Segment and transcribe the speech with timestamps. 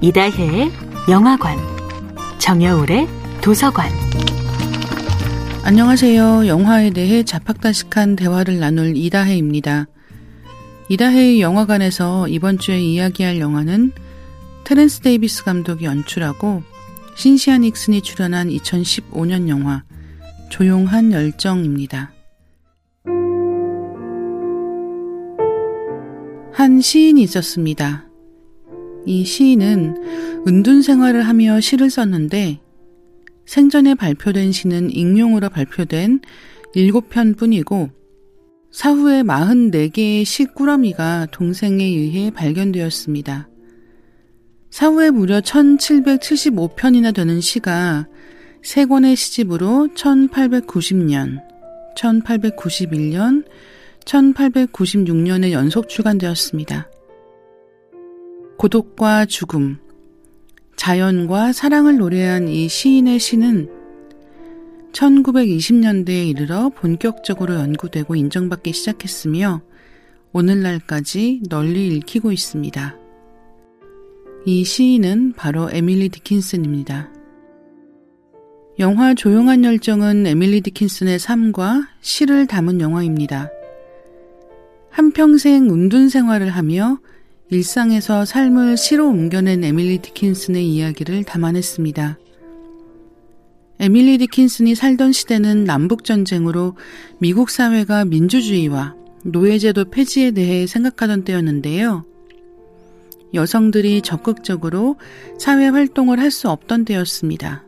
[0.00, 0.70] 이다혜의
[1.10, 1.58] 영화관,
[2.38, 3.08] 정여울의
[3.42, 3.90] 도서관.
[5.64, 6.46] 안녕하세요.
[6.46, 9.88] 영화에 대해 자팍다식한 대화를 나눌 이다혜입니다.
[10.88, 13.90] 이다혜의 영화관에서 이번 주에 이야기할 영화는
[14.62, 16.62] 테렌스 데이비스 감독이 연출하고
[17.16, 19.82] 신시아 닉슨이 출연한 2015년 영화
[20.48, 22.12] 조용한 열정입니다.
[26.52, 28.07] 한 시인이 있었습니다.
[29.08, 32.60] 이 시인은 은둔 생활을 하며 시를 썼는데
[33.46, 36.20] 생전에 발표된 시는 익명으로 발표된
[36.76, 37.88] 7편 뿐이고
[38.70, 43.48] 사후에 44개의 시 꾸러미가 동생에 의해 발견되었습니다.
[44.68, 48.06] 사후에 무려 1775편이나 되는 시가
[48.62, 51.40] 세 권의 시집으로 1890년,
[51.96, 53.46] 1891년,
[54.04, 56.90] 1896년에 연속 출간되었습니다.
[58.58, 59.78] 고독과 죽음,
[60.74, 63.70] 자연과 사랑을 노래한 이 시인의 시는
[64.90, 69.62] 1920년대에 이르러 본격적으로 연구되고 인정받기 시작했으며
[70.32, 72.96] 오늘날까지 널리 읽히고 있습니다.
[74.44, 77.12] 이 시인은 바로 에밀리 디킨슨입니다.
[78.80, 83.50] 영화 조용한 열정은 에밀리 디킨슨의 삶과 시를 담은 영화입니다.
[84.90, 86.98] 한평생 운둔 생활을 하며
[87.50, 92.18] 일상에서 삶을 시로 옮겨낸 에밀리 디킨슨의 이야기를 담아냈습니다.
[93.80, 96.76] 에밀리 디킨슨이 살던 시대는 남북전쟁으로
[97.18, 102.04] 미국 사회가 민주주의와 노예제도 폐지에 대해 생각하던 때였는데요.
[103.32, 104.96] 여성들이 적극적으로
[105.38, 107.64] 사회 활동을 할 수 없던 때였습니다.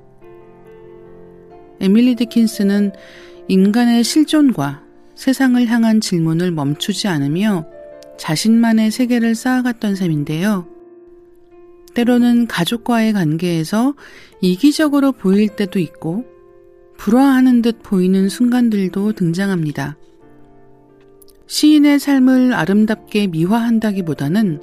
[1.81, 2.93] 에밀리 디킨스는
[3.49, 4.83] 인간의 실존과
[5.15, 7.67] 세상을 향한 질문을 멈추지 않으며
[8.21, 10.69] 자신만의 세계를 쌓아갔던 셈인데요.
[11.95, 13.95] 때로는 가족과의 관계에서
[14.43, 16.27] 이기적으로 보일 때도 있고
[16.99, 19.97] 불화하는 듯 보이는 순간들도 등장합니다.
[21.47, 24.61] 시인의 삶을 아름답게 미화한다기보다는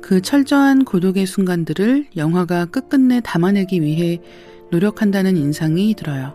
[0.00, 4.22] 그 철저한 고독의 순간들을 영화가 끝끝내 담아내기 위해
[4.70, 6.34] 노력한다는 인상이 들어요.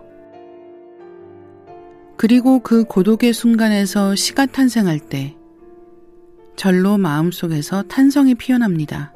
[2.18, 5.36] 그리고 그 고독의 순간에서 시가 탄생할 때
[6.56, 9.14] 절로 마음속에서 탄성이 피어납니다.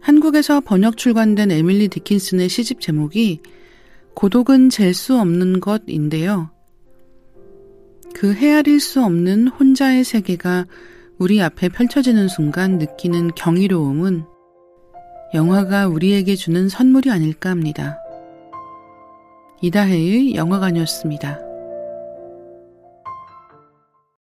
[0.00, 3.40] 한국에서 번역 출간된 에밀리 디킨슨의 시집 제목이
[4.14, 6.50] 고독은 잴 수 없는 것인데요.
[8.14, 10.66] 그 헤아릴 수 없는 혼자의 세계가
[11.18, 14.24] 우리 앞에 펼쳐지는 순간 느끼는 경이로움은
[15.34, 17.98] 영화가 우리에게 주는 선물이 아닐까 합니다.
[19.60, 21.49] 이다혜의 영화관이었습니다.